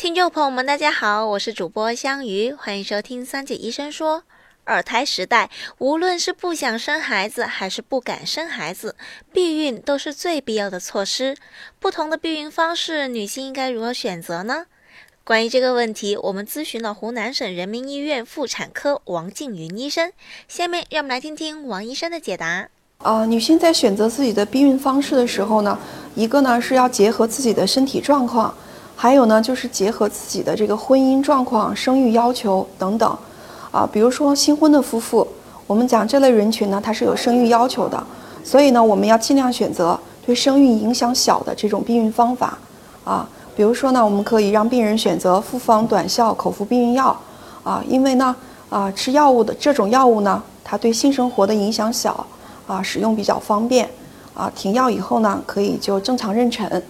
[0.00, 4.22] 听众朋友们，大家好，我是主播香鱼，欢迎收听三姐医生说。
[4.64, 8.96] 二胎时代，无论是不想生孩子还是不敢生孩子，
[9.30, 11.36] 避孕都是最必要的措施。
[11.78, 14.64] 不同的避孕方式，女性应该如何选择呢？
[15.22, 20.10] 关于这个问题，我们咨询了湖南省人民医院妇产科王静云医生。
[20.48, 22.70] 下面让我们来听听王医生的解答。
[23.00, 25.78] 呃，女性在选择自己的避孕方式的时候呢，
[26.14, 28.56] 一个呢是要结合自己的身体状况。
[29.02, 33.18] 还有呢，就是结合自己的这个婚姻状况、生育要求等等，
[33.70, 35.26] 啊，比如说新婚的夫妇，
[35.66, 38.04] 我们讲这类人群呢，它是有生育要求的，
[38.44, 42.58] 所以呢，我们要尽量选择对生育影响小的这种避孕方法，
[43.02, 43.26] 啊，
[43.56, 47.18] 比如说呢，我们可以让病人选择复方短效口服避孕药，
[47.64, 48.36] 啊，因为呢，
[48.68, 52.26] 啊，吃药物的这种药物呢，它对性生活的影响小，
[52.66, 53.88] 啊，使用比较方便，
[54.34, 56.82] 啊，停药以后呢，可以就正常妊娠，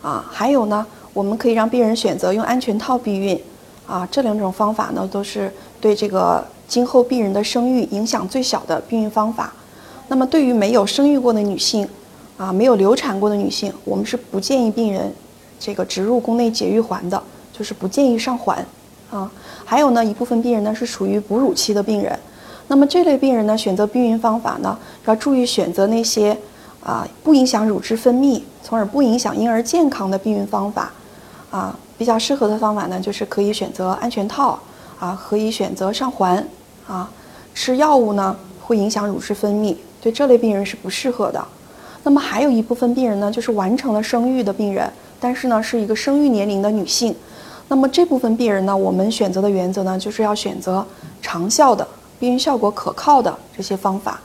[0.00, 0.86] 啊，还有呢。
[1.16, 3.40] 我们可以让病人选择用安全套避孕，
[3.86, 9.50] 啊，这两种方法呢，都是对这个今后病人的生育影响最小的避孕方法。
[10.08, 11.88] 那么，对于没有生育过的女性，
[12.36, 15.10] 啊，没有流产过的女性，我们是不建议病人
[15.58, 18.62] 这个植入宫内节育环的，就是不建议上环，
[19.10, 19.32] 啊。
[19.64, 22.18] 还有呢，一部分病人呢是属于哺乳期的病人，
[22.68, 26.36] 那么这类病人呢，选择避孕方法呢，要注意选择那些
[26.84, 30.92] 啊不影响乳汁分泌，从而不影响婴儿健康的避孕方法。
[31.56, 34.58] 啊，比较适合的方法呢，就是可以选择安全套，
[34.98, 36.46] 啊，可以选择上环，
[36.86, 37.10] 啊，
[37.54, 41.42] 吃药物呢会影响乳汁分泌，对这类病人是不适合的。
[42.02, 44.86] 那么还有一部分病人呢，就是完成了生育的病人，
[45.18, 47.16] 但是呢是一个生育年龄的女性，
[47.68, 50.84] 那么这部分病人呢，我们选择的原则呢，就是要选择
[51.22, 51.88] 长效的
[52.20, 54.20] 避孕效果可靠的这些方法，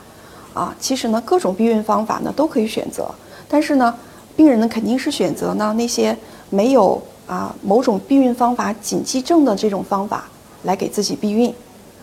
[0.54, 3.10] 啊，其实呢各种避孕方法呢都可以选择，
[3.48, 3.96] 但是呢，
[4.36, 6.14] 病人呢肯定是选择呢那些
[6.50, 7.02] 没有。
[7.32, 10.26] 啊，某种避孕方法禁忌症的这种方法
[10.64, 11.54] 来给自己避孕，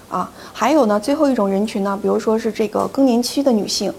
[0.09, 3.93] 啊，还有呢，最后一种人群呢，比如说是这个更年期的女性，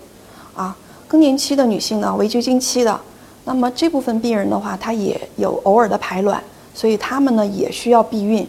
[0.55, 0.75] 啊，
[1.07, 2.99] 更年期的女性呢，为绝经期的，
[3.45, 6.41] 那么这部分病人的话，她也有偶尔的排卵，
[6.73, 8.47] 所以她们呢也需要避孕，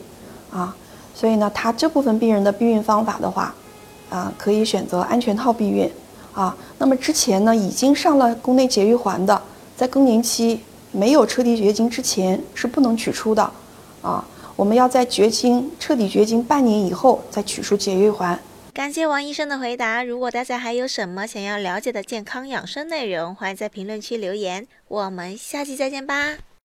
[0.50, 0.74] 啊，
[1.14, 3.54] 所以呢，她这部分病人的避孕方法的话，
[4.08, 5.86] 啊，可以选择安全套避孕，
[6.32, 9.38] 啊，那么之前呢已经上了宫内节育环的，
[9.76, 10.60] 在更年期。
[10.92, 13.52] 没有彻底绝经之前是不能取出的，
[14.02, 14.24] 啊，
[14.56, 18.38] 我们要在绝经彻底绝经半年以后再取出节育环。
[18.72, 20.02] 感谢王医生的回答。
[20.02, 24.66] 如果大家还有什么想要了解的健康养生内容，欢迎在评论区留言。
[24.88, 26.49] 我们下期再见吧。